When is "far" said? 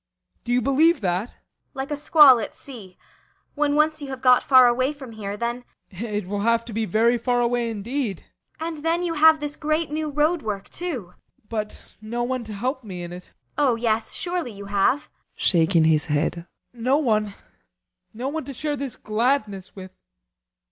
4.41-4.65, 7.19-7.39